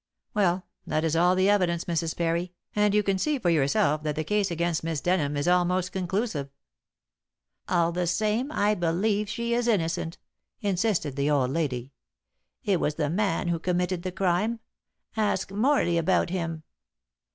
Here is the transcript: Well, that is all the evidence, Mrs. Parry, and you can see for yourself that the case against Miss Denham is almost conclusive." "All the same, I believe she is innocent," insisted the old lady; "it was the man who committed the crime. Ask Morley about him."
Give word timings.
Well, 0.33 0.65
that 0.87 1.03
is 1.03 1.15
all 1.15 1.35
the 1.35 1.47
evidence, 1.47 1.85
Mrs. 1.85 2.17
Parry, 2.17 2.53
and 2.75 2.95
you 2.95 3.03
can 3.03 3.19
see 3.19 3.37
for 3.37 3.51
yourself 3.51 4.01
that 4.01 4.15
the 4.15 4.23
case 4.23 4.49
against 4.49 4.83
Miss 4.83 4.99
Denham 4.99 5.37
is 5.37 5.47
almost 5.47 5.91
conclusive." 5.91 6.49
"All 7.69 7.91
the 7.91 8.07
same, 8.07 8.51
I 8.51 8.73
believe 8.73 9.29
she 9.29 9.53
is 9.53 9.67
innocent," 9.67 10.17
insisted 10.59 11.15
the 11.17 11.29
old 11.29 11.51
lady; 11.51 11.93
"it 12.63 12.79
was 12.79 12.95
the 12.95 13.11
man 13.11 13.49
who 13.49 13.59
committed 13.59 14.01
the 14.01 14.11
crime. 14.11 14.59
Ask 15.15 15.51
Morley 15.51 15.99
about 15.99 16.31
him." 16.31 16.63